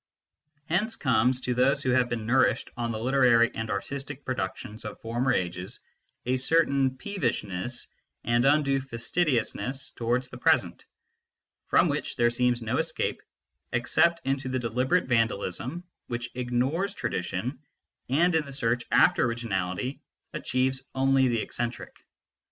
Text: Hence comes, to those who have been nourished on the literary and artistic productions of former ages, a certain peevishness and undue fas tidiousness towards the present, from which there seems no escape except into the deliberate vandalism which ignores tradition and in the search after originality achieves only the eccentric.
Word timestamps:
Hence 0.65 0.95
comes, 0.95 1.41
to 1.41 1.53
those 1.53 1.83
who 1.83 1.91
have 1.91 2.09
been 2.09 2.25
nourished 2.25 2.71
on 2.75 2.91
the 2.91 2.97
literary 2.97 3.53
and 3.53 3.69
artistic 3.69 4.25
productions 4.25 4.83
of 4.83 4.99
former 4.99 5.31
ages, 5.31 5.79
a 6.25 6.37
certain 6.37 6.97
peevishness 6.97 7.85
and 8.23 8.43
undue 8.43 8.81
fas 8.81 9.03
tidiousness 9.11 9.93
towards 9.95 10.27
the 10.29 10.39
present, 10.39 10.85
from 11.67 11.87
which 11.87 12.15
there 12.15 12.31
seems 12.31 12.63
no 12.63 12.77
escape 12.79 13.21
except 13.73 14.25
into 14.25 14.49
the 14.49 14.57
deliberate 14.57 15.05
vandalism 15.05 15.83
which 16.07 16.31
ignores 16.33 16.95
tradition 16.95 17.59
and 18.09 18.33
in 18.33 18.43
the 18.43 18.51
search 18.51 18.85
after 18.89 19.25
originality 19.25 20.01
achieves 20.33 20.81
only 20.95 21.27
the 21.27 21.43
eccentric. 21.43 21.95